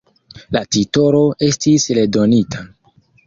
La 0.55 0.61
titolo 0.75 1.19
estis 1.49 1.85
redonita. 1.99 2.65